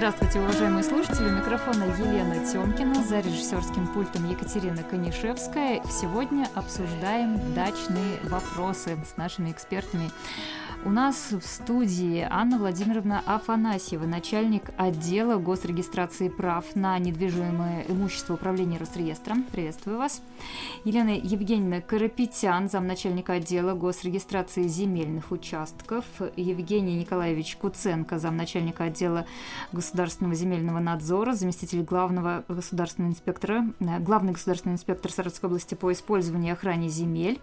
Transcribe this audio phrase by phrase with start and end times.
[0.00, 1.28] Здравствуйте, уважаемые слушатели.
[1.28, 5.82] Микрофона Елена Тёмкина, за режиссерским пультом Екатерина Конишевская.
[5.84, 10.10] Сегодня обсуждаем дачные вопросы с нашими экспертами.
[10.82, 18.78] У нас в студии Анна Владимировна Афанасьева, начальник отдела госрегистрации прав на недвижимое имущество управления
[18.78, 19.42] Росреестром.
[19.42, 20.22] Приветствую вас.
[20.84, 26.06] Елена Евгеньевна Карапетян, замначальника отдела госрегистрации земельных участков.
[26.36, 29.26] Евгений Николаевич Куценко, замначальника отдела
[29.72, 36.50] государственного земельного надзора, заместитель главного государственного инспектора, э, главный государственный инспектор Саратовской области по использованию
[36.50, 37.38] и охране земель.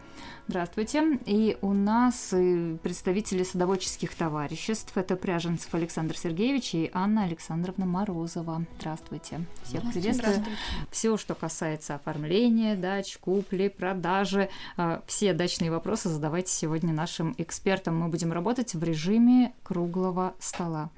[0.47, 1.19] Здравствуйте.
[1.27, 2.77] И у нас э,
[3.27, 4.95] представители садоводческих товариществ.
[4.95, 8.65] Это Пряженцев Александр Сергеевич и Анна Александровна Морозова.
[8.79, 9.41] Здравствуйте.
[9.63, 10.45] Всех приветствую.
[10.91, 17.99] Все, что касается оформления дач, купли, продажи, э, все дачные вопросы задавайте сегодня нашим экспертам.
[17.99, 20.89] Мы будем работать в режиме круглого стола.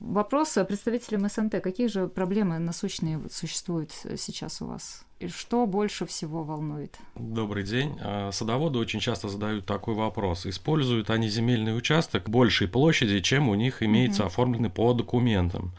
[0.00, 1.62] Вопрос представителям СНТ.
[1.62, 5.06] Какие же проблемы насущные существуют сейчас у вас?
[5.20, 6.96] И что больше всего волнует?
[7.14, 7.94] Добрый день.
[8.00, 10.46] А, садоводы очень часто задают такой вопрос.
[10.46, 14.28] Используют они земельный участок большей площади, чем у них имеется угу.
[14.28, 15.72] оформленный по документам.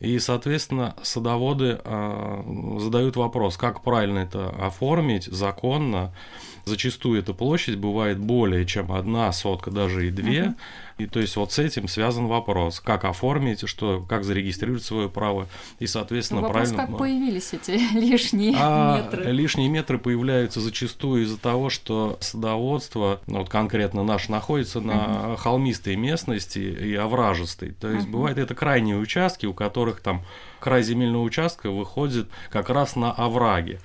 [0.00, 6.14] И, соответственно, садоводы э, задают вопрос, как правильно это оформить законно.
[6.66, 10.40] Зачастую эта площадь бывает более чем одна сотка, даже и две.
[10.40, 10.54] Uh-huh.
[10.98, 15.46] И то есть вот с этим связан вопрос, как оформить, что, как зарегистрировать свое право
[15.78, 16.86] и, соответственно, вопрос, правильно.
[16.88, 19.30] Как появились эти лишние а, метры?
[19.30, 25.36] Лишние метры появляются зачастую из-за того, что садоводство, ну, вот конкретно наш, находится на uh-huh.
[25.36, 27.72] холмистой местности и овражистой.
[27.72, 28.10] То есть uh-huh.
[28.10, 30.24] бывает это крайние участки, у которых там
[30.58, 33.78] край земельного участка выходит как раз на овраги.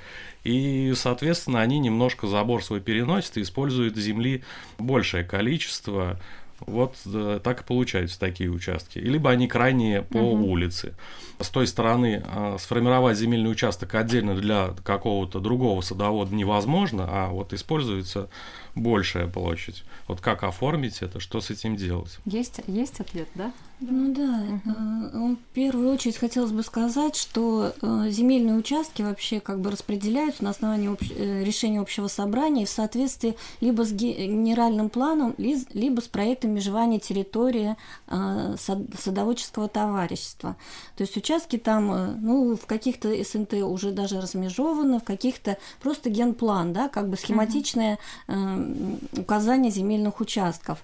[0.44, 4.44] И, соответственно, они немножко забор свой переносят и используют земли
[4.80, 6.20] большее количество.
[6.68, 9.00] Вот э, так и получаются такие участки.
[9.00, 10.52] Либо они крайние по угу.
[10.52, 10.94] улице.
[11.40, 17.54] С той стороны э, сформировать земельный участок отдельно для какого-то другого садовода невозможно, а вот
[17.54, 18.30] используется
[18.76, 19.84] большая площадь.
[20.08, 22.20] Вот как оформить это, что с этим делать?
[22.26, 23.52] Есть, есть ответ, да?
[23.80, 25.36] Ну да, угу.
[25.36, 30.52] в первую очередь хотелось бы сказать, что э, земельные участки вообще как бы распределяются на
[30.52, 31.10] основании общ...
[31.10, 37.76] Э, решения общего собрания в соответствии либо с генеральным планом, либо с проектом межевания территории
[38.08, 40.56] садоводческого товарищества.
[40.96, 46.74] То есть участки там, ну, в каких-то СНТ уже даже размежованы, в каких-то просто генплан,
[46.74, 49.00] да, как бы схематичное угу.
[49.18, 50.84] указание земельных участков.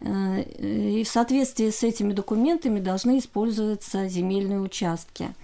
[0.00, 5.34] Э, и в соответствии с этими документами должны использоваться земельные участки.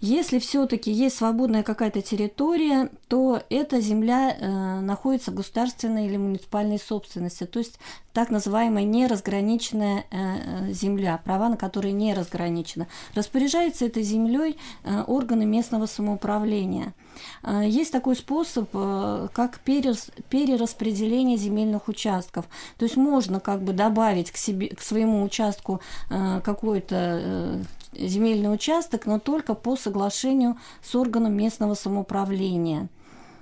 [0.00, 6.78] Если все-таки есть свободная какая-то территория, то эта земля э, находится в государственной или муниципальной
[6.78, 7.78] собственности, то есть
[8.14, 12.86] так называемая неразграниченная э, земля, права на которые не разграничены.
[13.14, 16.94] Распоряжается этой землей э, органы местного самоуправления.
[17.42, 22.46] Э, есть такой способ, э, как перерас, перераспределение земельных участков.
[22.78, 27.60] То есть можно как бы добавить к, себе, к своему участку э, какой-то
[27.92, 32.88] земельный участок, но только по соглашению с органом местного самоуправления.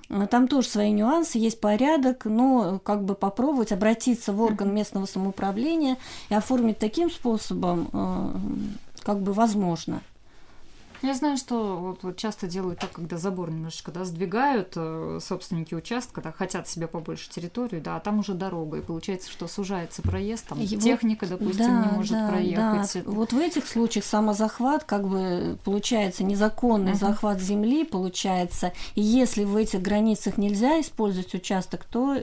[0.08, 5.06] Э, там тоже свои нюансы, есть порядок, но как бы попробовать обратиться в орган местного
[5.06, 5.96] самоуправления
[6.28, 8.30] и оформить таким способом э,
[9.02, 10.00] как бы возможно.
[11.02, 15.74] Я знаю, что вот, вот часто делают так, когда забор немножечко да, сдвигают э, собственники
[15.74, 20.02] участка, да, хотят себе побольше территорию, да, а там уже дорога, и получается, что сужается
[20.02, 23.04] проезд, там и техника, допустим, да, не может да, проехать.
[23.04, 23.10] Да.
[23.10, 26.98] Вот в этих случаях самозахват, как бы получается незаконный uh-huh.
[26.98, 32.16] захват земли, получается, и если в этих границах нельзя использовать участок, то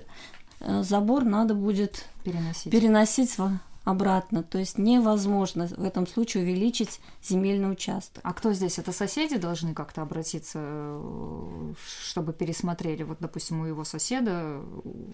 [0.59, 4.44] э, забор надо будет переносить, переносить в обратно.
[4.44, 8.22] То есть невозможно в этом случае увеличить земельный участок.
[8.23, 8.79] А кто здесь?
[8.79, 14.59] Это соседи должны как-то обратиться, э, чтобы пересмотрели, вот, допустим, у его соседа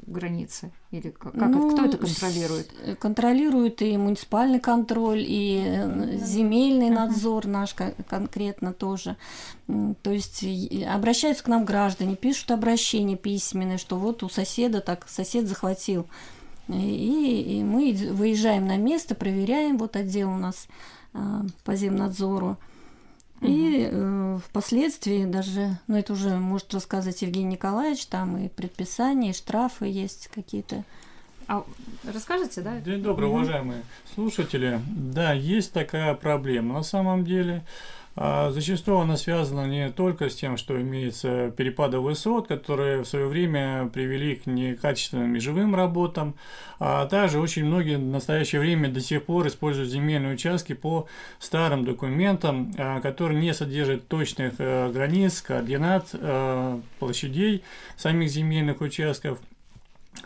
[0.07, 0.71] границы?
[0.89, 2.97] Или как, ну, кто это контролирует?
[2.99, 7.75] Контролирует и муниципальный контроль, и э, земельный надзор наш
[8.09, 9.17] конкретно тоже.
[10.01, 10.45] То есть
[10.87, 16.07] обращаются к нам граждане, пишут обращения письменные, что вот у соседа так сосед захватил
[16.67, 20.67] и, и мы выезжаем на место, проверяем, вот отдел у нас
[21.13, 21.19] э,
[21.63, 22.57] по земнадзору.
[23.41, 29.33] И э, впоследствии даже, ну это уже может рассказать Евгений Николаевич, там и предписания, и
[29.33, 30.83] штрафы есть какие-то.
[31.47, 31.65] А
[32.03, 32.79] расскажите, да?
[32.79, 33.37] День добрый, угу.
[33.37, 33.81] уважаемые
[34.13, 34.79] слушатели.
[34.87, 36.75] Да, есть такая проблема.
[36.75, 42.47] На самом деле А зачастую она связана не только с тем, что имеется перепады высот,
[42.47, 46.35] которые в свое время привели к некачественным межевым работам,
[46.79, 51.07] а также очень многие в настоящее время до сих пор используют земельные участки по
[51.39, 57.63] старым документам, а, которые не содержат точных э, границ, координат, э, площадей
[57.97, 59.39] самих земельных участков–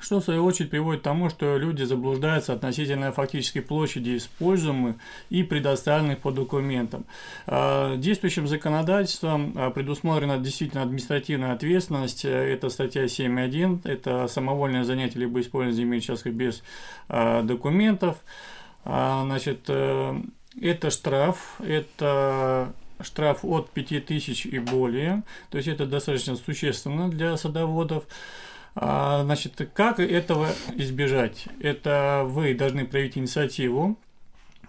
[0.02, 4.96] что в свою очередь приводит к тому, что люди заблуждаются относительно фактической площади используемых
[5.30, 7.06] и предоставленных по документам.
[7.48, 12.26] А, действующим законодательством а, предусмотрена действительно административная ответственность.
[12.26, 16.64] Это статья 7.1, это самовольное занятие либо использование земельных участков без
[17.08, 18.18] а, документов.
[18.84, 20.22] Значит, э,
[20.62, 22.72] это штраф, это
[23.02, 28.04] штраф от 5000 и более, то есть это достаточно существенно для садоводов.
[28.76, 31.46] А, значит, как этого избежать?
[31.62, 33.98] Это вы должны проявить инициативу,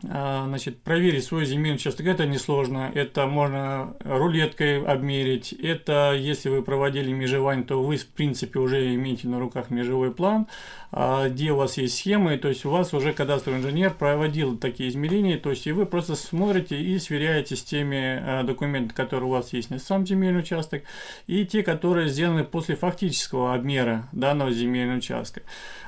[0.02, 2.06] значит, проверить свой земельный участок.
[2.06, 5.52] Это несложно, это можно рулеткой обмерить.
[5.52, 10.46] Это, если вы проводили межевание, то вы, в принципе, уже имеете на руках межевой план.
[10.92, 14.88] А, где у вас есть схемы, то есть у вас уже кадастровый инженер проводил такие
[14.88, 19.32] измерения, то есть и вы просто смотрите и сверяете с теми а, документами, которые у
[19.32, 20.84] вас есть на сам земельный участок,
[21.26, 25.42] и те, которые сделаны после фактического обмера данного земельного участка.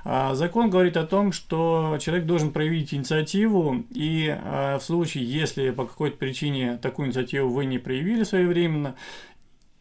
[0.04, 4.32] А, закон говорит о том, что человек должен проявить инициативу, и
[4.78, 8.94] в случае, если по какой-то причине такую инициативу вы не проявили своевременно,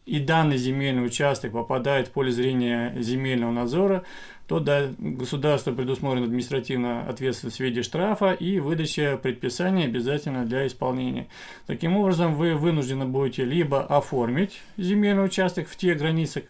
[0.08, 4.04] и данный земельный участок попадает в поле зрения земельного надзора,
[4.46, 11.28] то да, государство предусмотрено административная ответственность в виде штрафа и выдача предписания обязательно для исполнения.
[11.66, 16.48] Таким образом, вы вынуждены будете либо оформить земельный участок в те границы,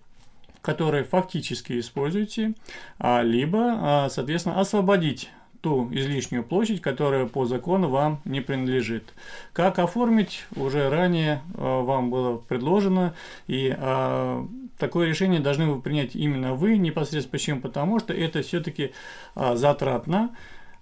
[0.62, 2.54] которые фактически используете,
[2.98, 5.30] а, либо, а, соответственно, освободить
[5.60, 9.14] ту излишнюю площадь, которая по закону вам не принадлежит.
[9.52, 13.14] Как оформить, уже ранее э, вам было предложено,
[13.46, 14.46] и э,
[14.78, 17.32] такое решение должны вы принять именно вы непосредственно.
[17.32, 17.60] Почему?
[17.60, 18.92] Потому что это все-таки
[19.34, 20.30] э, затратно,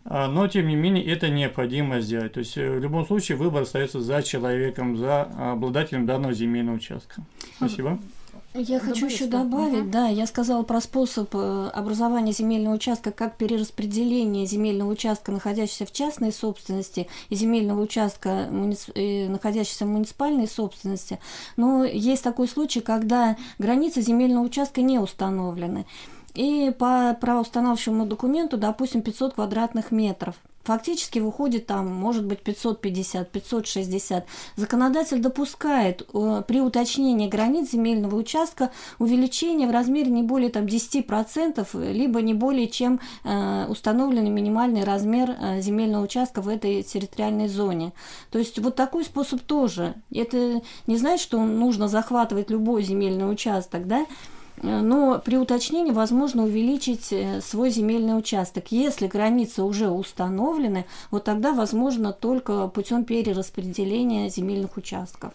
[0.05, 2.35] но тем не менее это необходимо сделать.
[2.35, 7.23] То есть в любом случае выбор остается за человеком, за обладателем данного земельного участка.
[7.57, 7.99] Спасибо.
[8.59, 9.91] Я хочу еще добавить, угу.
[9.91, 15.93] да, я сказала про способ э, образования земельного участка как перераспределение земельного участка, находящегося в
[15.93, 21.19] частной собственности, и земельного участка, э, находящегося в муниципальной собственности.
[21.57, 25.87] Но есть такой случай, когда границы земельного участка не установлены.
[26.37, 30.37] И по правоустанавливающему документу, допустим, 500 квадратных метров–
[30.67, 34.27] фактически выходит там, может быть, 550, 560.
[34.57, 41.93] Законодатель допускает э, при уточнении границ земельного участка увеличение в размере не более там, 10%,
[41.93, 47.93] либо не более чем э, установленный минимальный размер э, земельного участка в этой территориальной зоне.
[48.31, 49.95] То есть вот такой способ тоже.
[50.13, 54.05] Это не значит, что нужно захватывать любой земельный участок, да,
[54.63, 58.67] но при уточнении возможно увеличить э, свой земельный участок.
[58.71, 65.33] Если границы уже установлены, вот тогда возможно только путем перераспределения земельных участков.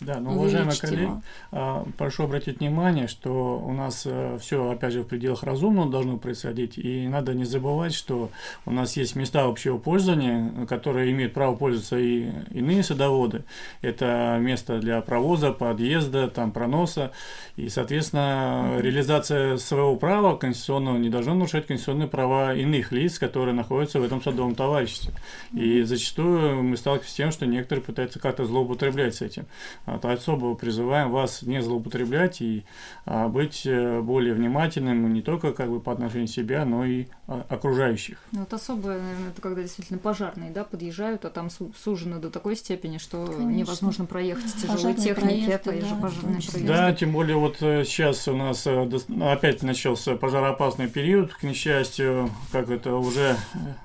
[0.00, 1.12] Да, но, уважаемые коллеги,
[1.52, 6.16] а, прошу обратить внимание, что у нас э, все, опять же, в пределах разумного должно
[6.18, 8.30] происходить, и надо не забывать, что
[8.66, 13.44] у нас есть места общего пользования, которые имеют право пользоваться и иные садоводы.
[13.80, 17.12] Это место для провоза, подъезда, там, проноса,
[17.56, 24.00] и, соответственно, реализация своего права конституционного не должна нарушать конституционные права иных лиц, которые находятся
[24.00, 25.12] в этом садовом товариществе.
[25.52, 29.46] И зачастую мы сталкиваемся с тем, что некоторые пытаются как-то злоупотреблять с этим.
[29.84, 32.64] То особо призываем вас не злоупотреблять и
[33.04, 37.44] а, быть э, более внимательным не только как бы по отношению себя, но и а,
[37.48, 38.18] окружающих.
[38.32, 42.56] Ну, вот особо, наверное, это когда действительно пожарные, да, подъезжают, а там сужено до такой
[42.56, 43.50] степени, что Конечно.
[43.50, 46.66] невозможно проехать тяжелой техники, это да, же пожарные проезды.
[46.66, 48.88] Да, тем более вот э, сейчас у нас э,
[49.20, 53.36] опять начался пожароопасный период, к несчастью, как это уже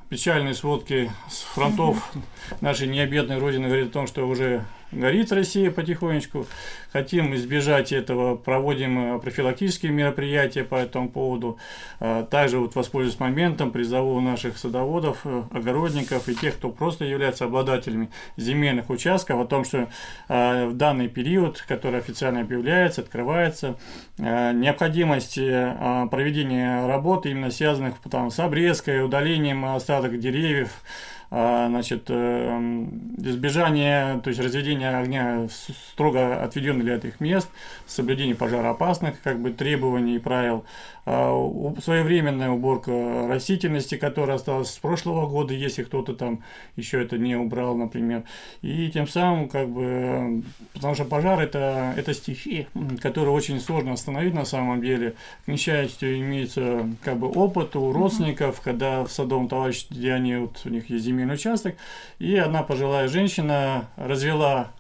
[0.10, 2.12] печальные сводки с фронтов
[2.62, 6.46] нашей необъятной родины говорят о том, что уже горит Россия потихонечку.
[6.92, 11.58] Хотим избежать этого, проводим профилактические мероприятия по этому поводу.
[12.00, 17.46] А, также вот воспользуюсь моментом, призову наших садоводов, э, огородников и тех, кто просто является
[17.46, 19.90] обладателями земельных участков, о том, что
[20.28, 23.78] а, в данный период, который официально объявляется, открывается,
[24.20, 32.86] а, необходимость проведения работ именно связанных там, с обрезкой, удалением остаток деревьев, а, значит, э,
[33.18, 35.48] избежание, то есть разведение огня
[35.92, 37.50] строго отведенных для этих мест,
[37.86, 40.64] соблюдение пожароопасных как бы требований и правил,
[41.10, 46.44] а, своевременная уборка растительности, которая осталась с прошлого года, если кто-то там
[46.76, 48.24] еще это не убрал, например,
[48.62, 50.44] и тем самым как бы,
[50.74, 52.68] потому что пожар это, это стихия,
[53.02, 55.16] которую очень сложно остановить на самом деле,
[55.46, 60.62] к несчастью имеется как бы опыт у родственников, когда в садовом товариществе, где они, вот,
[60.66, 61.76] у них есть земельный участок,
[62.20, 64.72] и одна пожилая женщина развела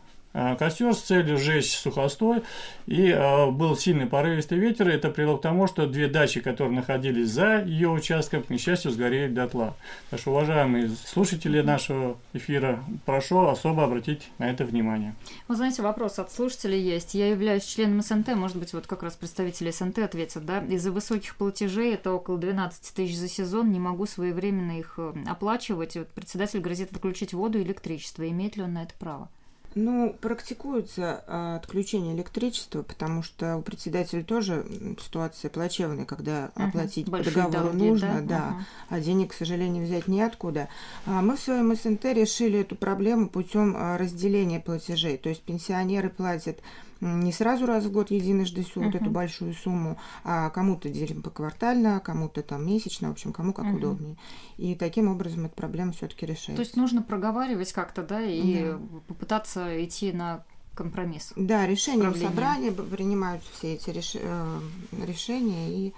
[0.57, 2.43] костер с целью сжечь сухостой,
[2.85, 7.29] и э, был сильный порывистый ветер, это привело к тому, что две дачи, которые находились
[7.29, 9.75] за ее участком, к несчастью, сгорели дотла.
[10.09, 15.15] Так что, уважаемые слушатели нашего эфира, прошу особо обратить на это внимание.
[15.47, 17.13] Вы знаете, вопрос от слушателей есть.
[17.13, 20.59] Я являюсь членом СНТ, может быть, вот как раз представители СНТ ответят, да?
[20.59, 25.97] Из-за высоких платежей, это около 12 тысяч за сезон, не могу своевременно их э, оплачивать.
[25.97, 28.27] Вот председатель грозит отключить воду и электричество.
[28.29, 29.29] Имеет ли он на это право?
[29.75, 34.65] Ну, практикуется а, отключение электричества, потому что у председателя тоже
[34.99, 36.69] ситуация плачевная, когда uh-huh.
[36.69, 38.63] оплатить по договору долги, нужно, да, да uh-huh.
[38.89, 40.69] а денег, к сожалению, взять неоткуда.
[41.05, 45.17] А мы в своем СНТ решили эту проблему путем а, разделения платежей.
[45.17, 46.59] То есть пенсионеры платят
[47.01, 48.85] не сразу раз в год единожды всю uh-huh.
[48.85, 53.53] вот эту большую сумму, а кому-то делим по квартально, кому-то там месячно, в общем, кому
[53.53, 53.75] как uh-huh.
[53.75, 54.17] удобнее.
[54.57, 56.55] И таким образом эта проблема все-таки решается.
[56.55, 58.79] То есть нужно проговаривать как-то, да, и да.
[59.07, 60.43] попытаться идти на
[60.75, 61.33] компромисс.
[61.35, 64.15] Да, решения в собрании принимаются все эти реш...
[64.15, 64.59] Э,
[65.05, 65.93] решения и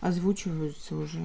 [0.00, 1.20] озвучиваются уже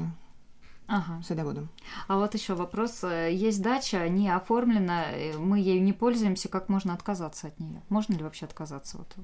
[0.87, 1.21] ага.
[1.23, 1.69] садоводом.
[2.07, 3.03] А вот еще вопрос.
[3.03, 5.05] Есть дача, не оформлена,
[5.37, 7.81] мы ею не пользуемся, как можно отказаться от нее?
[7.89, 9.15] Можно ли вообще отказаться вот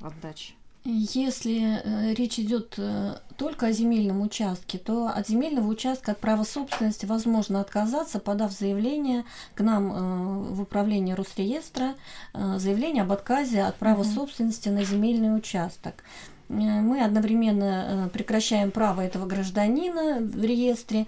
[0.00, 0.54] от дачи?
[0.84, 6.44] Если э, речь идет э, только о земельном участке, то от земельного участка, от права
[6.44, 11.94] собственности возможно отказаться, подав заявление к нам э, в управление Росреестра,
[12.32, 14.14] заявление об отказе от права uh-huh.
[14.14, 16.04] собственности на земельный участок.
[16.48, 21.06] Э, мы одновременно э, прекращаем право этого гражданина в реестре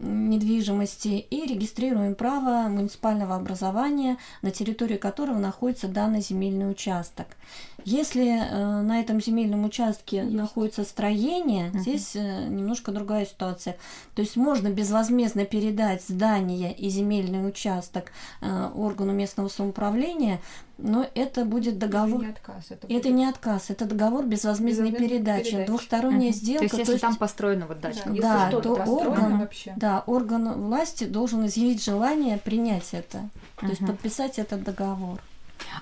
[0.00, 7.26] недвижимости и регистрируем право муниципального образования, на территории которого находится данный земельный участок.
[7.84, 10.32] Если э, на этом земельном участке Есть.
[10.32, 11.78] находится строение, угу.
[11.78, 13.76] здесь э, немножко другая ситуация.
[14.14, 20.40] То есть можно безвозмездно передать здание и земельный участок э, органу местного самоуправления,
[20.82, 22.20] но это будет договор.
[22.20, 22.64] Это не отказ.
[22.70, 23.00] Это, будет...
[23.00, 25.66] это не отказ, это договор безвозмездной передачи, передачи.
[25.66, 26.36] двухсторонняя угу.
[26.36, 26.58] сделка.
[26.58, 27.02] То есть, если то есть...
[27.02, 29.72] там построена вот дача, да, да то орган, вообще.
[29.76, 33.68] да, орган власти должен изъявить желание принять это, то угу.
[33.68, 35.20] есть подписать этот договор.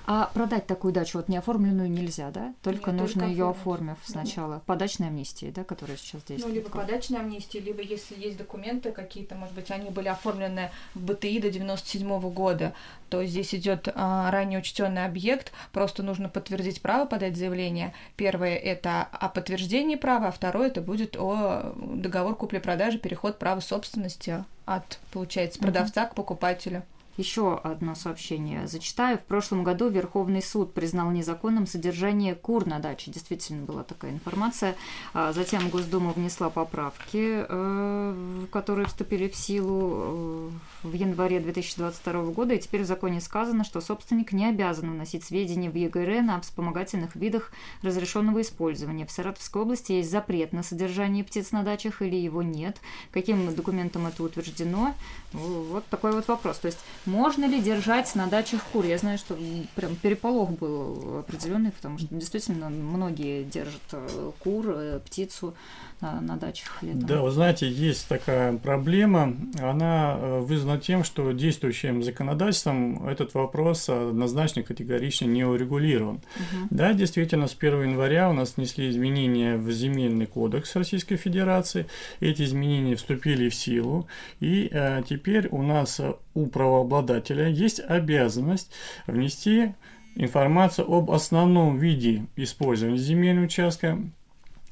[0.05, 2.53] А продать такую дачу вот неоформленную нельзя, да?
[2.63, 4.55] Только Нет, нужно ее оформив сначала.
[4.55, 6.53] Ну, по дачной амнистии, да, которая сейчас действует.
[6.53, 10.71] Ну, либо по дачной амнистии, либо если есть документы какие-то, может быть, они были оформлены
[10.95, 12.73] в БТИ до 97 -го года,
[13.09, 17.93] то здесь идет а, ранее учтенный объект, просто нужно подтвердить право, подать заявление.
[18.15, 24.43] Первое это о подтверждении права, а второе это будет о договор купли-продажи, переход права собственности
[24.65, 26.11] от, получается, продавца угу.
[26.11, 26.83] к покупателю.
[27.19, 29.17] Еще одно сообщение зачитаю.
[29.17, 33.11] В прошлом году Верховный суд признал незаконным содержание кур на даче.
[33.11, 34.77] Действительно была такая информация.
[35.13, 40.49] А затем Госдума внесла поправки, э, которые вступили в силу
[40.83, 42.53] э, в январе 2022 года.
[42.53, 47.17] И теперь в законе сказано, что собственник не обязан вносить сведения в ЕГРН о вспомогательных
[47.17, 49.05] видах разрешенного использования.
[49.05, 52.77] В Саратовской области есть запрет на содержание птиц на дачах или его нет.
[53.11, 54.95] Каким документом это утверждено?
[55.33, 56.59] Вот такой вот вопрос.
[56.59, 58.85] То есть можно ли держать на дачах кур?
[58.85, 59.37] Я знаю, что
[59.75, 65.55] прям переполох был определенный, потому что действительно многие держат э, кур, э, птицу
[66.01, 67.05] на, на дачах летом.
[67.05, 69.35] Да, вы знаете, есть такая проблема.
[69.61, 76.15] Она э, вызвана тем, что действующим законодательством этот вопрос однозначно категорично не урегулирован.
[76.15, 76.67] Угу.
[76.69, 81.85] Да, действительно, с 1 января у нас внесли изменения в земельный кодекс Российской Федерации.
[82.19, 84.07] Эти изменения вступили в силу,
[84.39, 85.99] и э, теперь у нас
[86.33, 88.71] у правообладателя есть обязанность
[89.07, 89.73] внести
[90.15, 93.99] информацию об основном виде использования земельного участка.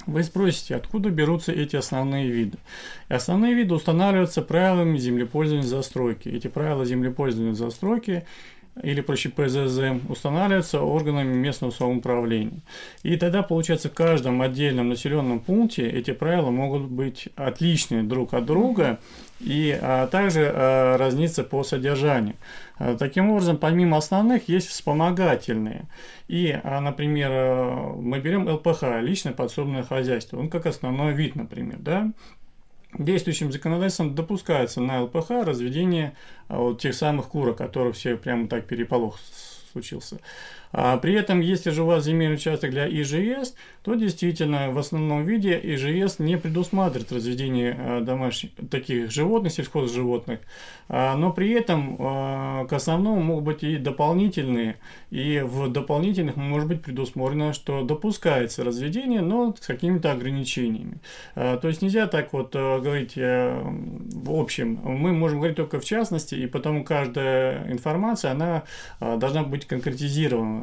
[0.07, 2.57] Вы спросите, откуда берутся эти основные виды?
[3.09, 6.29] И основные виды устанавливаются правилами землепользования застройки.
[6.29, 8.25] Эти правила землепользования застройки
[8.83, 12.61] или проще ПЗЗ устанавливаются органами местного самоуправления.
[13.03, 18.45] И тогда, получается, в каждом отдельном населенном пункте эти правила могут быть отличны друг от
[18.45, 18.99] друга
[19.39, 22.35] и а, также а, разниться по содержанию.
[22.79, 25.85] А, таким образом, помимо основных, есть вспомогательные.
[26.27, 31.77] И, а, например, а, мы берем ЛПХ, личное подсобное хозяйство, он как основной вид, например,
[31.79, 32.11] да,
[32.93, 36.15] действующим законодательством допускается на ЛПХ разведение
[36.47, 39.19] а, вот тех самых кур, о которых все прямо так переполох
[39.71, 40.19] случился.
[40.71, 45.25] А при этом, если же у вас земельный участок для ИЖС, то действительно в основном
[45.25, 50.39] виде ИЖС не предусматривает разведение а, домашних таких животных, сельхозживотных,
[50.89, 54.75] а, но при этом а, к основному могут быть и дополнительные,
[55.09, 60.97] и в дополнительных может быть предусмотрено, что допускается разведение, но с какими-то ограничениями.
[61.35, 66.35] То есть нельзя так вот говорить э, в общем, мы можем говорить только в частности,
[66.35, 68.63] и потому каждая информация, она
[68.99, 70.56] должна быть конкретизирована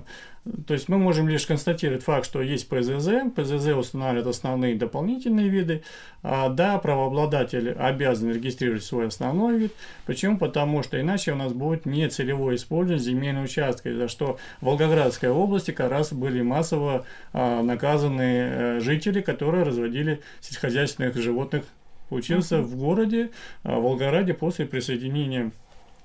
[0.67, 5.83] то есть мы можем лишь констатировать факт, что есть ПЗЗ, ПЗЗ устанавливает основные дополнительные виды,
[6.23, 9.73] а, да, правообладатель обязан регистрировать свой основной вид.
[10.05, 10.37] Почему?
[10.37, 15.71] Потому что иначе у нас будет нецелевое использование земельного участка, за что в Волгоградской области
[15.71, 21.65] как раз были массово а, наказаны э, жители, которые разводили сельскохозяйственных животных.
[22.11, 23.31] Учился в городе,
[23.63, 25.53] а, в Волгограде после присоединения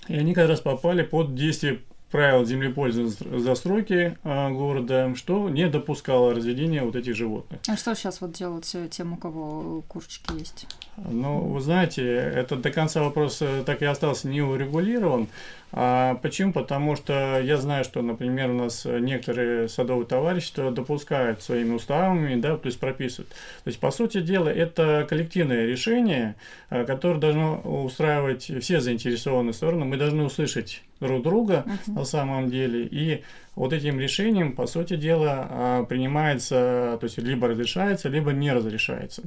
[0.07, 6.33] и они как раз попали под действие правил землепользования застройки а, города, что не допускало
[6.33, 7.59] разведения вот этих животных.
[7.67, 10.67] А что сейчас вот делают тем, у кого курочки есть?
[10.97, 15.27] Ну, вы знаете, это до конца вопрос э, так и остался не урегулирован.
[15.71, 16.51] А почему?
[16.51, 22.57] Потому что я знаю, что, например, у нас некоторые садовые товарищества допускают своими уставами, да,
[22.57, 23.29] то есть прописывают.
[23.29, 26.35] То есть, по сути дела, это коллективное решение,
[26.69, 29.85] э, которое должно устраивать все заинтересованные стороны.
[29.85, 31.93] Мы должны услышать друг друга uh-huh.
[31.93, 32.85] на самом деле.
[32.85, 33.23] И
[33.55, 39.23] вот этим решением, по сути дела, а, принимается, то есть либо разрешается, либо не разрешается.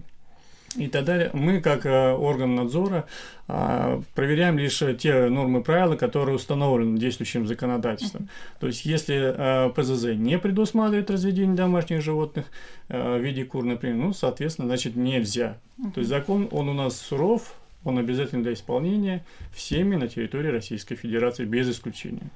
[0.76, 3.06] И тогда мы, как э, орган надзора,
[3.48, 8.28] а, проверяем лишь те нормы и правила, которые установлены действующим законодательством.
[8.60, 12.46] То есть, если э, ПЗЗ не предусматривает разведение домашних животных
[12.88, 15.58] э, в виде кур, например, ну, соответственно, значит, нельзя.
[15.94, 20.94] То есть, закон, он у нас суров, он обязательно для исполнения всеми на территории Российской
[20.94, 22.30] Федерации без исключения.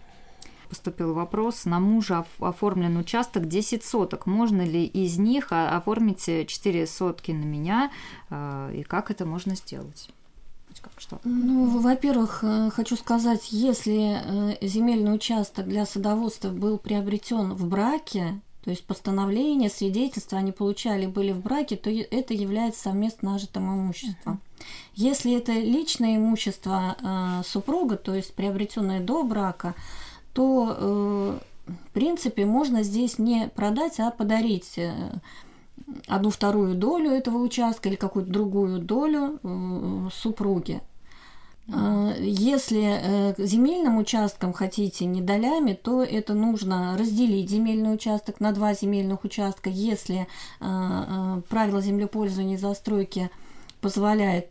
[0.69, 1.65] Поступил вопрос.
[1.65, 4.27] На мужа оформлен участок 10 соток.
[4.27, 7.91] Можно ли из них оформить 4 сотки на меня?
[8.31, 10.11] А, и как это можно сделать?
[10.99, 11.21] Что?
[11.25, 14.21] Ну, во-первых, э, хочу сказать, если
[14.53, 21.07] э, земельный участок для садоводства был приобретен в браке, то есть постановление, свидетельство они получали,
[21.07, 24.41] были в браке, то это является совместно нажитым имуществом.
[24.95, 29.75] Если это личное имущество э, супруга, то есть приобретенное до брака,
[30.37, 34.93] то э, в принципе можно здесь не продать, а подарить э,
[36.07, 40.83] одну вторую долю этого участка или какую-то другую долю э, супруге.
[42.21, 49.25] Если земельным участком хотите не долями, то это нужно разделить земельный участок на два земельных
[49.25, 49.69] участка.
[49.69, 50.29] Если
[50.61, 53.33] правила землепользования и застройки
[53.81, 54.51] позволяет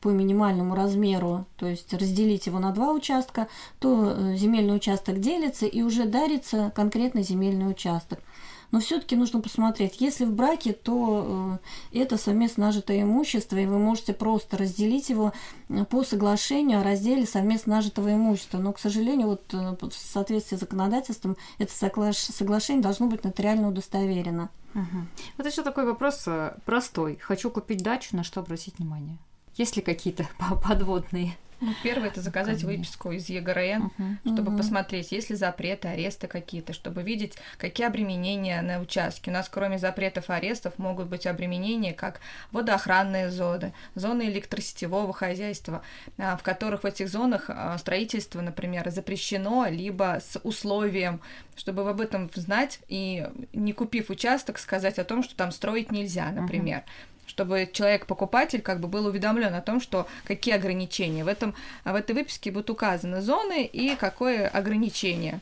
[0.00, 5.82] по минимальному размеру, то есть разделить его на два участка, то земельный участок делится и
[5.82, 8.20] уже дарится конкретный земельный участок.
[8.70, 11.58] Но все-таки нужно посмотреть, если в браке, то
[11.92, 15.32] э, это совместно нажитое имущество, и вы можете просто разделить его
[15.68, 18.58] э, по соглашению о разделе совместно нажитого имущества.
[18.58, 24.50] Но, к сожалению, вот э, в соответствии с законодательством это соглашение должно быть нотариально удостоверено.
[24.74, 25.06] Угу.
[25.38, 26.26] Вот еще такой вопрос
[26.64, 27.18] простой.
[27.20, 29.18] Хочу купить дачу, на что обратить внимание?
[29.54, 30.28] Есть ли какие-то
[30.68, 32.68] подводные ну, первое это заказать Конечно.
[32.68, 34.32] выписку из ЕГРН, uh-huh.
[34.32, 34.56] чтобы uh-huh.
[34.58, 39.30] посмотреть, есть ли запреты, аресты какие-то, чтобы видеть, какие обременения на участке.
[39.30, 42.20] У нас кроме запретов и арестов могут быть обременения, как
[42.52, 45.82] водоохранные зоны, зоны электросетевого хозяйства,
[46.18, 51.20] а, в которых в этих зонах а, строительство, например, запрещено, либо с условием,
[51.56, 56.30] чтобы об этом знать и не купив участок, сказать о том, что там строить нельзя,
[56.30, 56.78] например.
[56.78, 61.24] Uh-huh чтобы человек-покупатель как бы был уведомлен о том, что какие ограничения.
[61.24, 65.40] В, этом, в этой выписке будут указаны зоны и какое ограничение.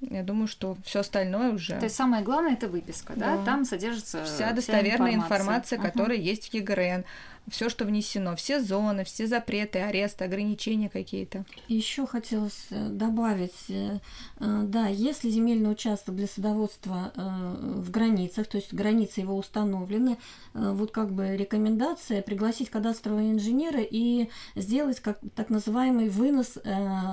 [0.00, 1.74] Я думаю, что все остальное уже.
[1.74, 3.36] То есть самое главное это выписка, да?
[3.36, 3.44] да?
[3.44, 5.82] Там содержится вся достоверная вся информация, информация uh-huh.
[5.82, 7.04] которая есть в ЕГРН
[7.48, 11.44] все, что внесено, все зоны, все запреты, аресты, ограничения какие-то.
[11.68, 14.00] Еще хотелось э, добавить, э,
[14.40, 20.16] э, да, если земельный участок для садоводства в границах, то есть границы его установлены,
[20.54, 26.58] вот как бы рекомендация пригласить кадастрового инженера и сделать как так называемый вынос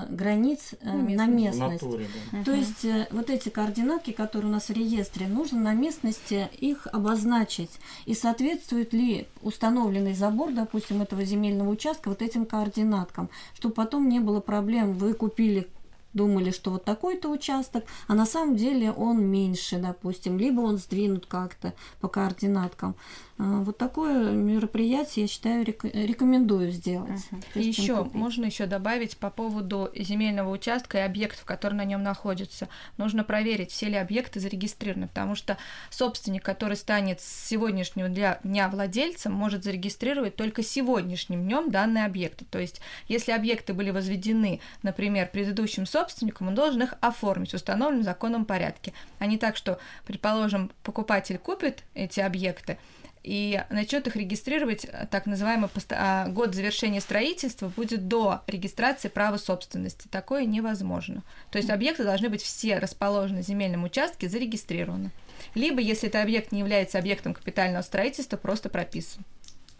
[0.09, 1.17] границ Местность.
[1.17, 1.83] на местность.
[1.83, 2.43] Натуре, да.
[2.43, 7.71] То есть вот эти координатки, которые у нас в реестре, нужно на местности их обозначить
[8.05, 14.21] и соответствует ли установленный забор, допустим, этого земельного участка вот этим координаткам, чтобы потом не
[14.21, 14.93] было проблем.
[14.93, 15.67] Вы купили
[16.13, 21.25] думали, что вот такой-то участок, а на самом деле он меньше, допустим, либо он сдвинут
[21.25, 22.95] как-то по координаткам.
[23.39, 27.27] А, вот такое мероприятие, я считаю, рекомендую сделать.
[27.31, 27.43] Uh-huh.
[27.55, 32.69] И еще можно еще добавить по поводу земельного участка и объектов, которые на нем находятся.
[32.97, 35.57] Нужно проверить, все ли объекты зарегистрированы, потому что
[35.89, 42.45] собственник, который станет с сегодняшнего дня владельцем, может зарегистрировать только сегодняшним днем данные объекты.
[42.45, 48.03] То есть, если объекты были возведены, например, предыдущим собственником, он должен их оформить в установленном
[48.03, 52.77] законном порядке, а не так, что, предположим, покупатель купит эти объекты,
[53.23, 59.37] и начнет их регистрировать, э, так называемый а, год завершения строительства будет до регистрации права
[59.37, 60.07] собственности.
[60.09, 61.23] Такое невозможно.
[61.49, 65.11] То есть объекты должны быть все расположены в земельном участке, зарегистрированы.
[65.55, 69.23] Либо, если этот объект не является объектом капитального строительства, просто прописан.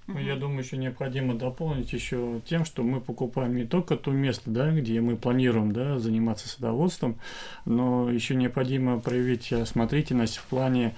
[0.08, 4.49] Ну, я думаю, еще необходимо дополнить еще тем, что мы покупаем не только то место,
[4.49, 7.19] да, где мы планируем да, заниматься садоводством,
[7.65, 10.93] но еще необходимо проявить осмотрительность в плане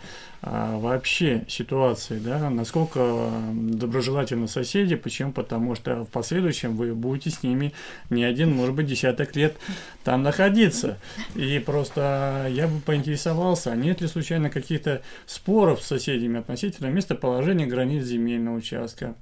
[0.46, 5.32] вообще ситуации, да, насколько доброжелательны соседи, почему?
[5.32, 7.74] Потому что в последующем вы будете с ними
[8.12, 9.58] не один, может быть, десяток лет
[10.04, 11.00] там находиться.
[11.34, 17.66] И просто я бы поинтересовался, а нет ли случайно каких-то споров с соседями относительно местоположения
[17.66, 19.16] границ земельного участка?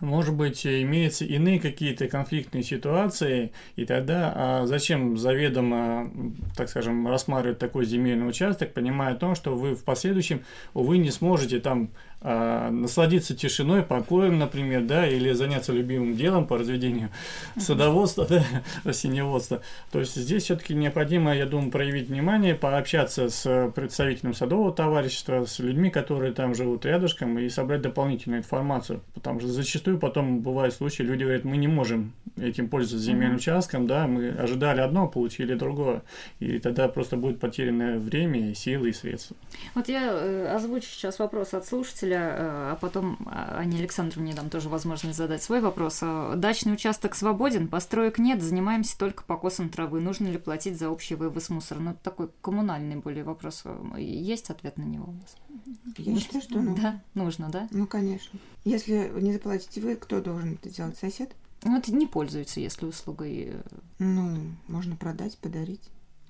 [0.00, 6.10] Может быть, имеются иные какие-то конфликтные ситуации, и тогда а зачем заведомо,
[6.56, 10.42] так скажем, рассматривать такой земельный участок, понимая о том, что вы в последующем,
[10.74, 11.90] увы, не сможете там
[12.28, 17.10] а, насладиться тишиной, покоем, например, да, или заняться любимым делом по разведению
[17.56, 18.42] садоводства, да,
[18.82, 19.62] растениеводства.
[19.92, 25.60] То есть здесь все-таки необходимо, я думаю, проявить внимание, пообщаться с представителем садового товарищества, с
[25.60, 29.02] людьми, которые там живут рядышком, и собрать дополнительную информацию.
[29.14, 33.86] Потому что зачастую потом бывают случаи, люди говорят, мы не можем этим пользоваться земельным участком,
[33.86, 36.02] да, мы ожидали одно, получили другое.
[36.40, 39.36] И тогда просто будет потеряно время, силы и средства.
[39.74, 44.50] Вот я э, озвучу сейчас вопрос от слушателя Э, а потом а, Ане Александровне дам
[44.50, 46.00] тоже возможность задать свой вопрос.
[46.02, 50.00] Э, дачный участок свободен, построек нет, занимаемся только покосом травы.
[50.00, 51.78] Нужно ли платить за общий вывоз мусора?
[51.80, 53.64] Ну, такой коммунальный более вопрос.
[53.96, 55.36] Есть ответ на него у нас?
[55.98, 56.76] Я считаю, что ну.
[56.76, 57.68] Да, нужно, да?
[57.70, 58.38] Ну, конечно.
[58.66, 60.98] Если не заплатите вы, кто должен это делать?
[60.98, 61.30] Сосед?
[61.62, 63.50] Ну, это не пользуется, если услугой.
[63.52, 63.62] Э,
[64.00, 65.82] ну, можно продать, подарить.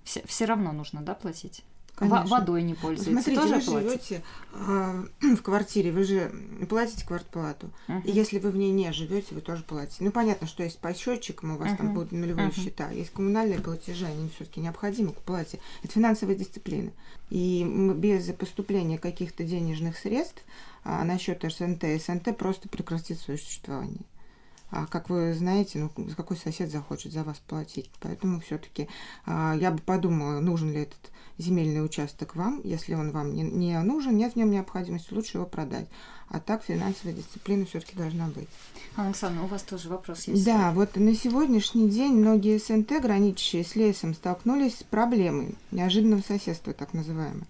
[0.05, 1.65] Все, все равно нужно, да, платить?
[1.95, 2.27] Конечно.
[2.27, 3.11] Водой не пользуетесь.
[3.11, 4.23] Смотрите, тоже вы живете
[4.53, 5.05] э,
[5.37, 6.31] в квартире, вы же
[6.69, 7.71] платите квартплату.
[7.89, 8.03] Uh-huh.
[8.05, 10.05] И если вы в ней не живете, вы тоже платите.
[10.05, 11.77] Ну, понятно, что есть по счетчикам, у вас uh-huh.
[11.79, 12.65] там будут нулевые uh-huh.
[12.65, 12.91] счета.
[12.91, 15.59] Есть коммунальные платежи, они все-таки необходимы к плате.
[15.83, 16.93] Это финансовая дисциплина.
[17.31, 17.65] И
[17.97, 20.43] без поступления каких-то денежных средств
[20.89, 24.05] а, на счет СНТ, СНТ просто прекратит свое существование.
[24.71, 27.91] А как вы знаете, ну, какой сосед захочет за вас платить?
[28.01, 28.89] Поэтому все-таки
[29.25, 32.61] а, я бы подумала, нужен ли этот земельный участок вам.
[32.63, 35.89] Если он вам не, не нужен, нет в нем необходимости, лучше его продать.
[36.29, 38.49] А так финансовая дисциплина все-таки должна быть.
[38.95, 40.45] Александр, у вас тоже вопрос есть?
[40.45, 46.73] Да, вот на сегодняшний день многие СНТ, граничащие с лесом, столкнулись с проблемой неожиданного соседства,
[46.73, 47.47] так называемое.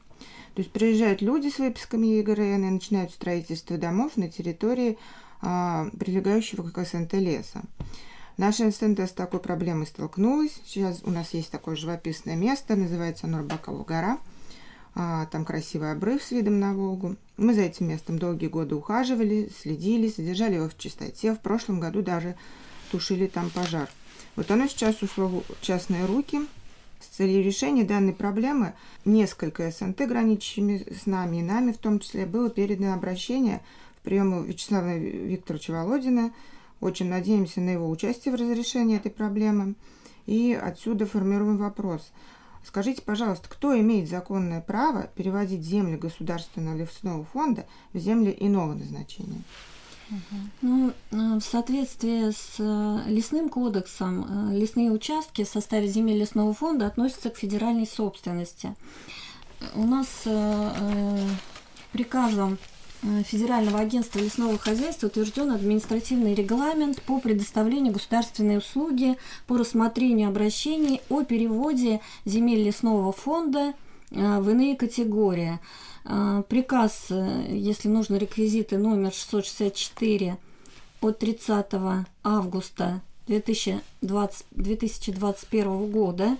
[0.57, 4.97] То есть приезжают люди с выписками ЕГРН и начинают строительство домов на территории
[5.43, 7.61] а, прилегающего к СНТ леса.
[8.39, 10.59] Наша СНТ с такой проблемой столкнулась.
[10.65, 14.19] Сейчас у нас есть такое живописное место, называется Нурбакова гора.
[14.95, 17.17] А, там красивый обрыв с видом на Волгу.
[17.37, 21.35] Мы за этим местом долгие годы ухаживали, следили, содержали его в чистоте.
[21.35, 22.35] В прошлом году даже
[22.91, 23.91] тушили там пожар.
[24.37, 26.41] Вот оно сейчас ушло в частные руки.
[27.01, 32.27] С целью решения данной проблемы несколько СНТ, граничащими с нами и нами в том числе,
[32.27, 33.61] было передано обращение
[34.03, 36.33] приему Вячеслава Викторовича Володина.
[36.81, 39.75] Очень надеемся на его участие в разрешении этой проблемы.
[40.27, 42.13] И отсюда формируем вопрос.
[42.65, 49.43] Скажите, пожалуйста, кто имеет законное право переводить земли государственного лесного фонда в земли иного назначения?
[50.63, 56.55] Ну, э, в соответствии с э, лесным кодексом, э, лесные участки в составе земель лесного
[56.55, 58.75] фонда относятся к федеральной собственности.
[59.75, 60.07] У нас
[61.93, 62.59] приказом
[63.01, 69.17] Федерального агентства лесного хозяйства утвержден административный регламент по предоставлению государственной услуги
[69.47, 73.73] по рассмотрению обращений о переводе земель лесного фонда
[74.11, 75.59] в иные категории.
[76.05, 77.09] Э, приказ,
[77.49, 80.39] если нужно, реквизиты номер 664
[81.01, 81.67] от 30
[82.23, 86.37] августа 2020, 2021 года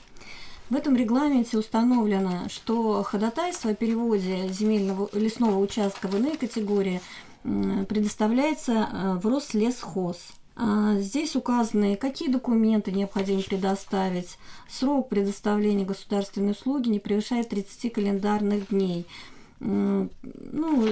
[0.69, 7.01] в этом регламенте установлено, что ходатайство о переводе земельного лесного участка в иные категории
[7.45, 10.17] предоставляется э, в Рослесхоз.
[10.57, 14.39] А, здесь указаны, какие документы необходимо предоставить.
[14.69, 19.07] Срок предоставления государственной услуги не превышает 30 календарных дней.
[19.59, 20.09] Ну,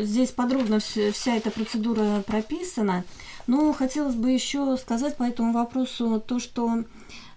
[0.03, 3.05] здесь подробно вся эта процедура прописана.
[3.47, 6.85] Но хотелось бы еще сказать по этому вопросу то, что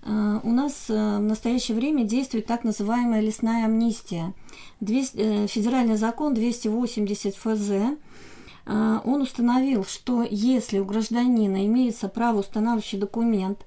[0.04, 4.34] а, у нас э, в настоящее время действует так называемая лесная амнистия.
[4.80, 7.98] Э, федеральный закон 280 ФЗ
[8.68, 13.66] он установил, что если у гражданина имеется правоустанавливающий документ,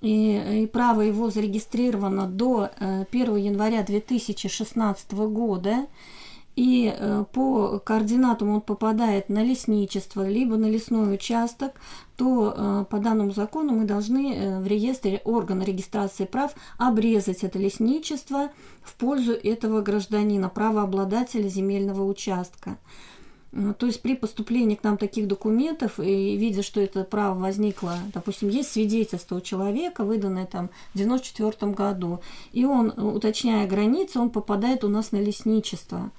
[0.00, 5.86] и, и право его зарегистрировано до 1 э, января 2016 года,
[6.54, 11.72] и э, по координатам он попадает на лесничество, либо на лесной участок,
[12.16, 18.50] то э, по данному закону мы должны в реестре органа регистрации прав обрезать это лесничество
[18.82, 22.76] в пользу этого гражданина, правообладателя земельного участка.
[23.50, 27.96] Ну, то есть при поступлении к нам таких документов и видя, что это право возникло,
[28.12, 32.20] допустим, есть свидетельство у человека, выданное там в 94 году,
[32.52, 36.10] и он, уточняя границы, он попадает у нас на лесничество.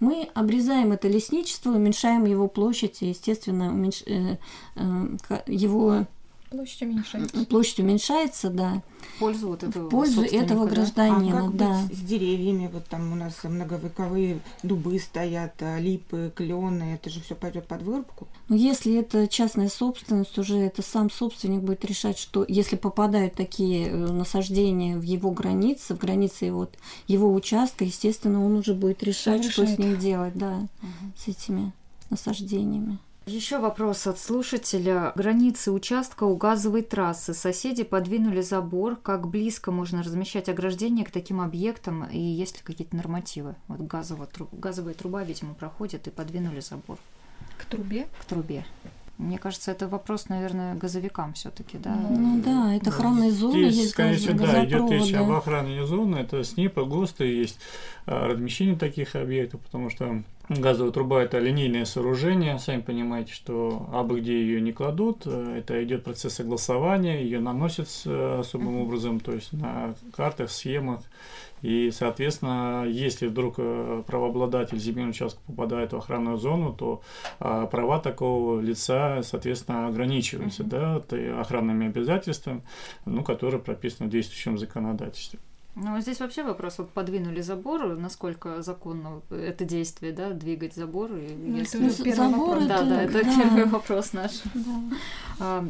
[0.00, 4.02] Мы обрезаем это лесничество, уменьшаем его площадь, и, естественно, уменьш...
[4.06, 4.38] э,
[4.74, 6.06] э, его
[6.52, 7.46] Площадь уменьшается.
[7.46, 8.82] Площадь уменьшается, да.
[9.16, 11.82] В пользу вот этого В пользу этого гражданина, а как да.
[11.88, 17.22] Быть с деревьями, вот там у нас многовековые дубы стоят, а липы, клены, это же
[17.22, 18.28] все пойдет под вырубку.
[18.48, 23.88] Но если это частная собственность, уже это сам собственник будет решать, что если попадают такие
[23.88, 29.44] э, насаждения в его границы, в границы вот его участка, естественно, он уже будет решать,
[29.44, 31.12] что с ним делать, да, угу.
[31.16, 31.72] с этими
[32.10, 32.98] насаждениями.
[33.26, 35.12] Еще вопрос от слушателя.
[35.14, 37.34] Границы участка у газовой трассы.
[37.34, 38.96] Соседи подвинули забор.
[38.96, 42.04] Как близко можно размещать ограждение к таким объектам?
[42.10, 43.54] И есть ли какие-то нормативы?
[43.68, 46.98] Вот газовая, газовая труба, видимо, проходит и подвинули забор.
[47.58, 48.08] К трубе?
[48.20, 48.64] К трубе.
[49.18, 51.94] Мне кажется, это вопрос, наверное, газовикам все-таки, да?
[51.94, 53.94] Ну, ну да, это охранные зоны Здесь, есть.
[53.94, 57.58] конечно, да, идет речь об охранной зоне, это СНИПа, ГОСТы есть
[58.06, 64.20] а, размещение таких объектов, потому что газовая труба это линейное сооружение, сами понимаете, что абы
[64.20, 69.32] где ее не кладут, э, это идет процесс согласования, ее наносят э, особым образом, то
[69.32, 71.00] есть на картах, схемах
[71.62, 77.02] и, соответственно, если вдруг э, правообладатель земельного участка попадает в охранную зону, то
[77.38, 81.04] а, права такого лица, соответственно, ограничиваются uh-huh.
[81.08, 82.62] да, охранными обязательствами,
[83.04, 85.38] ну, которые прописаны в действующем законодательстве.
[85.74, 91.10] Ну, здесь вообще вопрос, вот подвинули забор, насколько законно это действие, да, двигать забор.
[91.14, 91.86] И ну, если...
[91.86, 92.66] это первый забор вопрос.
[92.66, 93.36] Да, да, это да.
[93.36, 94.42] первый вопрос наш.
[94.54, 94.82] Да.
[95.40, 95.68] А,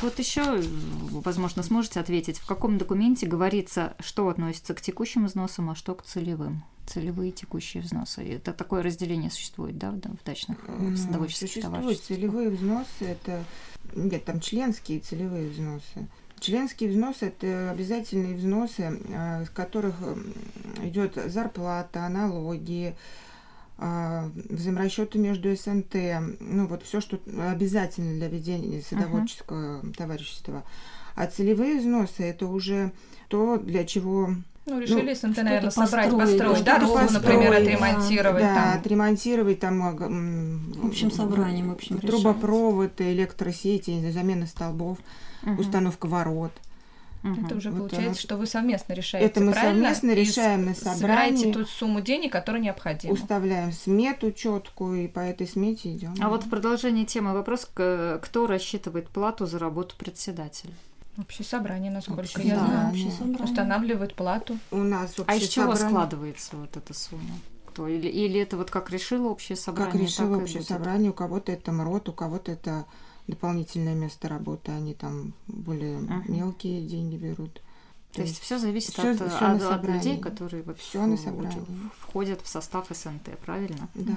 [0.00, 0.60] вот еще,
[1.10, 6.02] возможно, сможете ответить, в каком документе говорится, что относится к текущим взносам, а что к
[6.02, 6.64] целевым?
[6.86, 8.22] целевые текущие взносы.
[8.22, 13.44] Это такое разделение существует, да, в дачных в садоводческих Существуют целевые взносы, это
[13.94, 16.08] нет, там членские целевые взносы.
[16.40, 19.00] Членские взносы– это обязательные взносы,
[19.42, 19.94] из которых
[20.82, 22.94] идет зарплата, налоги,
[23.78, 25.94] а, взаиморасчеты между СНТ,
[26.40, 29.94] ну вот все, что обязательно для ведения садоводческого uh-huh.
[29.94, 30.62] товарищества.
[31.14, 32.92] А целевые взносы– это уже
[33.28, 34.30] то, для чего
[34.66, 38.42] ну, решили ну, СНТ, наверное, собрать, построить, построить да, дорогу, построить, например, отремонтировать.
[38.42, 38.78] Да, там.
[38.78, 39.96] отремонтировать там...
[39.96, 44.98] В общем собранием, в общем, Трубопровод, электросети, замена столбов
[45.46, 45.60] угу.
[45.60, 46.52] установка ворот.
[47.24, 47.46] Угу.
[47.46, 48.14] Это уже вот получается, оно...
[48.14, 49.26] что вы совместно решаете.
[49.26, 51.00] Это мы совместно решаем на собрании.
[51.00, 53.14] Собираете ту сумму денег, которая необходима.
[53.14, 56.14] Уставляем смету четкую и по этой смете идем.
[56.20, 60.74] А вот в продолжении темы вопрос: кто рассчитывает плату за работу председателя?
[61.18, 62.94] Общее собрание, насколько общее, я знаю,
[63.42, 64.58] устанавливает плату.
[64.70, 65.88] У нас общее А из чего собрание...
[65.88, 67.38] складывается вот эта сумма?
[67.64, 67.88] Кто?
[67.88, 69.92] Или, или это вот как решило общее собрание?
[69.92, 72.84] Как решило общее собрание, у кого-то это МРОД, у кого-то это
[73.26, 76.30] дополнительное место работы, они там более uh-huh.
[76.30, 77.60] мелкие деньги берут.
[78.16, 80.98] То, есть все зависит всё, от, всё от, от людей, которые вообще
[81.98, 83.88] входят в состав СНТ, правильно?
[83.94, 84.12] Да.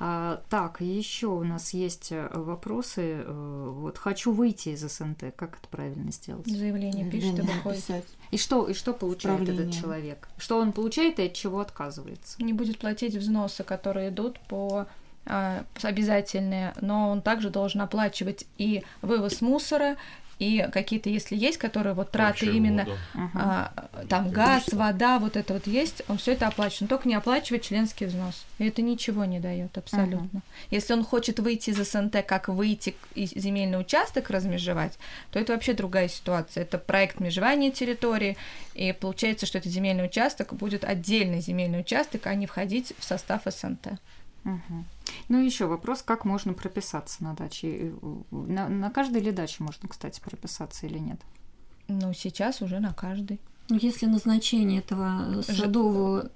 [0.00, 3.22] А, так, еще у нас есть э, вопросы.
[3.26, 6.46] Э, вот хочу выйти из СНТ, как это правильно сделать?
[6.46, 8.06] Заявление пишет и выходит.
[8.30, 10.28] И что, и что получает этот человек?
[10.38, 12.42] Что он получает и от чего отказывается?
[12.42, 14.88] Не будет платить взносы, которые идут по а,
[15.24, 19.96] обязательные, но он также должен оплачивать и вывоз мусора,
[20.42, 22.86] и какие-то, если есть, которые вот траты Вообще именно
[23.34, 23.72] а,
[24.08, 24.32] там Конечно.
[24.32, 28.06] газ, вода, вот это вот есть, он все это оплачивает, он только не оплачивает членский
[28.06, 30.38] взнос, и это ничего не дает абсолютно.
[30.38, 34.98] uh Если он хочет выйти из СНТ, как выйти и земельный участок размежевать,
[35.30, 36.62] то это вообще другая ситуация.
[36.62, 38.36] Это проект межевания территории,
[38.74, 43.42] и получается, что этот земельный участок будет отдельный земельный участок, а не входить в состав
[43.46, 43.92] СНТ.
[44.44, 44.84] Угу.
[45.28, 47.92] Ну и еще вопрос, как можно прописаться на даче?
[48.30, 51.20] На, на каждой ли даче можно, кстати, прописаться или нет?
[51.88, 53.40] Ну, сейчас уже на каждой.
[53.68, 56.30] Ну, если назначение этого садового...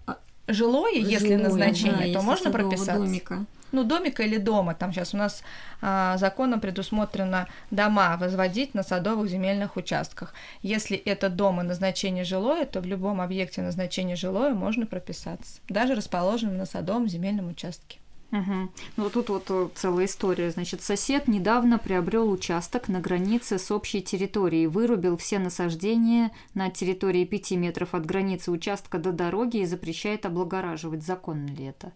[0.48, 2.94] Жилое, если Жилое, назначение, да, то можно прописаться.
[2.94, 4.74] домика ну, домика или дома.
[4.74, 5.42] Там сейчас у нас
[5.82, 10.34] а, законом предусмотрено дома возводить на садовых земельных участках.
[10.62, 15.94] Если это дом и назначение жилое, то в любом объекте назначения жилое можно прописаться, даже
[15.94, 17.98] расположенном на садовом земельном участке.
[18.32, 18.70] Угу.
[18.96, 20.50] Ну тут вот э, целая история.
[20.50, 27.24] Значит, сосед недавно приобрел участок на границе с общей территорией, вырубил все насаждения на территории
[27.24, 31.04] 5 метров от границы участка до дороги и запрещает облагораживать.
[31.04, 31.92] Законно ли это?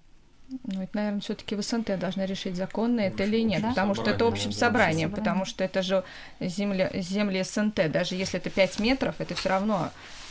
[0.65, 3.69] Ну, это, наверное, все-таки в СНТ должны решить, законно это или нет, да?
[3.69, 6.03] потому что это общим собранием, потому что это же
[6.41, 9.91] земля, земли СНТ, даже если это 5 метров, это все равно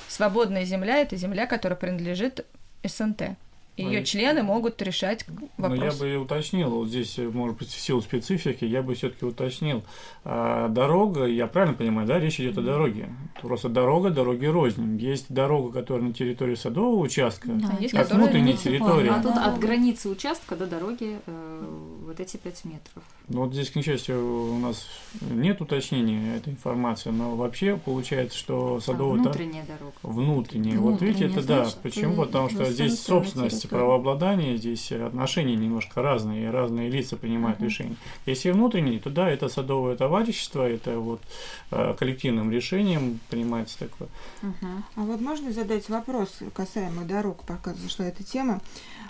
[0.09, 2.45] свободная земля, это земля, которая принадлежит
[2.83, 3.37] СНТ.
[3.83, 5.25] Ее члены могут решать
[5.57, 5.79] вопрос.
[5.79, 9.83] Но я бы уточнил, вот здесь, может быть, в силу специфики, я бы все-таки уточнил.
[10.23, 13.09] А, дорога, я правильно понимаю, да, речь идет о дороге.
[13.41, 14.97] Просто дорога, дороги рознь.
[14.97, 19.11] Есть дорога, которая на территории садового участка, да, есть как внутренняя территория.
[19.11, 21.63] А тут от границы участка до дороги э,
[22.09, 23.03] вот эти 5 метров.
[23.27, 24.87] Ну вот здесь, к несчастью, у нас
[25.21, 29.19] нет уточнения этой информации, но вообще получается, что садовая...
[29.19, 29.93] А, внутренняя дорога.
[30.01, 30.79] Внутренняя.
[30.79, 31.69] Вот видите, это да.
[31.83, 32.15] Почему?
[32.15, 37.65] Потому что здесь собственность правообладание, здесь отношения немножко разные, и разные лица принимают uh-huh.
[37.65, 37.95] решения.
[38.25, 41.21] Если внутренний, то да, это садовое товарищество, это вот
[41.69, 44.09] э, коллективным решением принимается такое.
[44.41, 44.81] Uh-huh.
[44.95, 48.61] А вот можно задать вопрос касаемо дорог, пока зашла эта тема.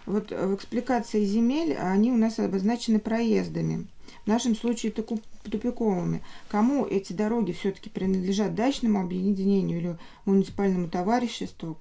[0.10, 3.86] Вот в экспликации земель они у нас обозначены проездами.
[4.26, 6.24] В нашем случае тупиковыми.
[6.48, 8.56] Кому эти дороги все-таки принадлежат?
[8.56, 11.78] Дачному объединению или муниципальному товариществу,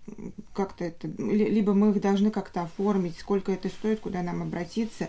[0.53, 5.09] как-то это, либо мы их должны как-то оформить, сколько это стоит, куда нам обратиться,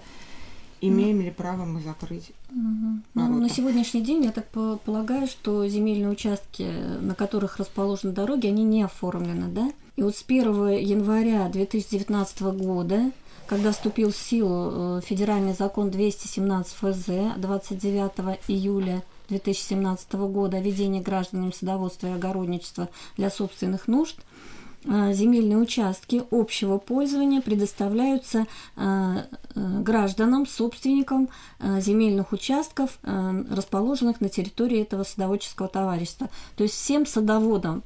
[0.81, 2.31] имеем ли право мы закрыть.
[2.51, 3.01] Угу.
[3.15, 4.47] Ну, на сегодняшний день я так
[4.85, 6.63] полагаю, что земельные участки,
[6.99, 9.71] на которых расположены дороги, они не оформлены, да?
[9.95, 13.11] И вот с 1 января 2019 года
[13.49, 21.01] когда вступил в силу э, федеральный закон 217 ФЗ 29 июля 2017 года о ведении
[21.01, 24.17] гражданам садоводства и огородничества для собственных нужд,
[24.85, 29.23] земельные участки общего пользования предоставляются э,
[29.55, 36.29] гражданам, собственникам земельных участков, расположенных на территории этого садоводческого товарищества.
[36.55, 37.83] То есть всем садоводам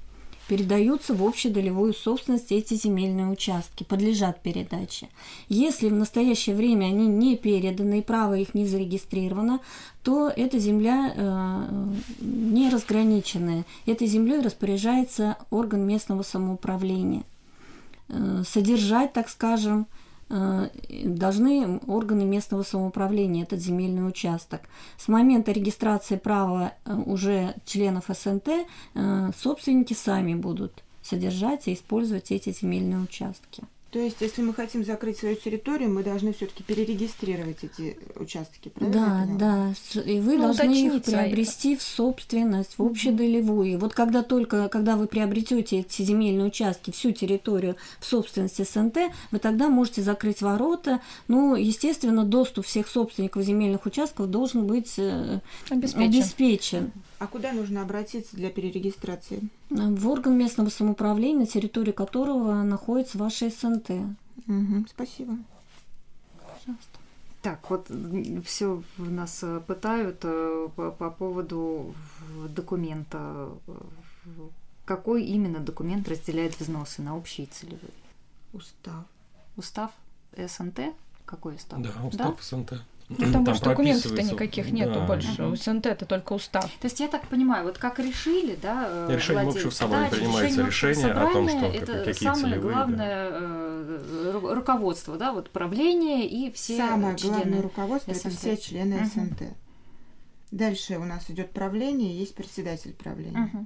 [0.47, 5.09] передаются в общедолевую собственность эти земельные участки, подлежат передаче.
[5.49, 9.59] Если в настоящее время они не переданы и право их не зарегистрировано,
[10.03, 11.63] то эта земля э,
[12.19, 13.65] не разграниченная.
[13.85, 17.23] Этой землей распоряжается орган местного самоуправления.
[18.09, 19.87] Э, содержать, так скажем,
[20.29, 24.61] должны органы местного самоуправления этот земельный участок.
[24.97, 28.49] С момента регистрации права э, уже членов СНТ
[28.95, 33.63] э, собственники сами будут содержать и использовать эти земельные участки.
[33.93, 39.37] То есть, если мы хотим закрыть свою территорию, мы должны все-таки перерегистрировать эти участки, правильно?
[39.37, 40.01] Да, да.
[40.01, 43.77] И вы ну, должны их приобрести в собственность, в общедолевую.
[43.77, 48.97] Вот когда только, когда вы приобретете эти земельные участки, всю территорию в собственности СНТ,
[49.29, 50.99] вы тогда можете закрыть ворота.
[51.27, 56.01] Ну, естественно, доступ всех собственников земельных участков должен быть э, обеспечен.
[56.01, 56.91] обеспечен.
[57.23, 59.47] А куда нужно обратиться для перерегистрации?
[59.69, 63.91] В орган местного самоуправления, на территории которого находится ваша СНТ.
[64.45, 65.37] Угу, спасибо.
[66.37, 66.99] Пожалуйста.
[67.41, 67.89] Так, вот
[68.43, 71.95] все нас э, пытают э, по, по поводу
[72.49, 73.49] документа.
[74.83, 77.93] Какой именно документ разделяет взносы на общие и целевые?
[78.51, 79.05] Устав.
[79.55, 79.91] Устав
[80.35, 80.93] СНТ?
[81.25, 81.81] Какой устав?
[81.81, 82.43] Да, устав да?
[82.43, 82.73] СНТ.
[83.17, 85.05] Ну, там, больше документов-то никаких нету да.
[85.05, 85.43] больше.
[85.43, 86.65] У СНТ это только устав.
[86.79, 90.65] То есть я так понимаю, вот как решили, да, э, Решение общего собрания да, принимается
[90.65, 93.37] решение, решение о том, что это какие самое целевые, главное да.
[93.39, 98.25] Э, руководство, да, вот правление и все Самое члены главное руководство СНТ.
[98.25, 99.05] это все члены uh-huh.
[99.05, 99.43] СНТ.
[100.51, 103.51] Дальше у нас идет правление, есть председатель правления.
[103.53, 103.65] Uh-huh.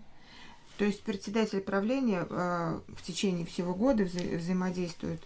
[0.77, 5.21] То есть председатель правления э, в течение всего года вза- взаимодействует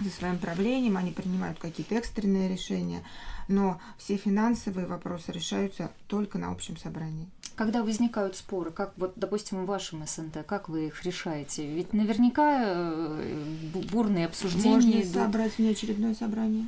[0.00, 3.02] за своим правлением, они принимают какие-то экстренные решения,
[3.48, 7.28] но все финансовые вопросы решаются только на общем собрании.
[7.56, 11.64] Когда возникают споры, как вот, допустим, в вашем СНТ, как вы их решаете?
[11.66, 13.44] Ведь наверняка э,
[13.92, 15.12] бурные обсуждения Можно идут.
[15.12, 16.66] собрать внеочередное собрание.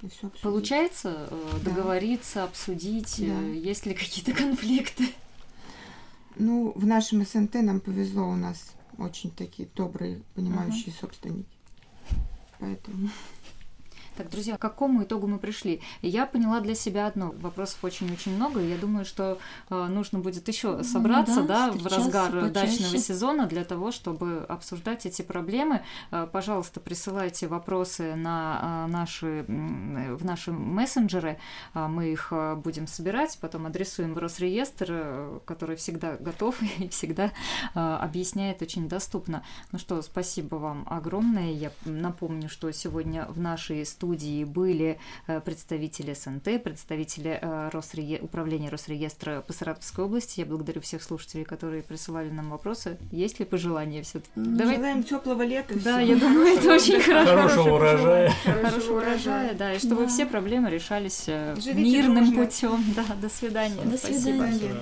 [0.00, 1.70] И все Получается э, да.
[1.70, 3.24] договориться, обсудить, да.
[3.24, 5.08] Э, есть ли какие-то конфликты?
[6.36, 11.00] Ну, в нашем СНТ нам повезло, у нас очень такие добрые, понимающие uh-huh.
[11.00, 11.48] собственники
[12.62, 13.10] поэтому...
[14.16, 15.80] Так, друзья, к какому итогу мы пришли?
[16.02, 17.34] Я поняла для себя одно.
[17.40, 19.38] Вопросов очень-очень много, и я думаю, что
[19.70, 22.50] э, нужно будет еще ну собраться, ну, да, да в разгар почаще.
[22.50, 25.80] дачного сезона для того, чтобы обсуждать эти проблемы.
[26.10, 31.38] Э, пожалуйста, присылайте вопросы на э, наши, в наши мессенджеры.
[31.72, 37.32] Мы их будем собирать, потом адресуем в Росреестр, который всегда готов и всегда
[37.74, 39.42] объясняет очень доступно.
[39.70, 41.52] Ну что, спасибо вам огромное.
[41.52, 44.98] Я напомню, что сегодня в нашей студии студии были
[45.28, 48.18] э, представители СНТ, представители э, Росре...
[48.20, 50.40] управления Росреестра по Саратовской области.
[50.40, 52.98] Я благодарю всех слушателей, которые присылали нам вопросы.
[53.12, 54.76] Есть ли пожелания все Давай...
[54.76, 55.74] Желаем теплого лета.
[55.84, 57.30] Да, я думаю, это очень хорошо.
[57.30, 58.32] Хорошего урожая.
[58.44, 62.84] Хорошего урожая, да, и чтобы все проблемы решались э, мирным путем.
[62.96, 63.82] Да, до свидания.
[63.84, 64.74] До свидания.